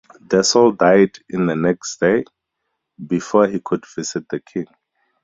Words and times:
Desault 0.29 0.79
died 0.79 1.19
the 1.29 1.55
next 1.55 1.99
day, 1.99 2.23
before 3.05 3.45
he 3.45 3.59
could 3.59 3.85
visit 3.85 4.27
the 4.29 4.39
King. 4.39 4.65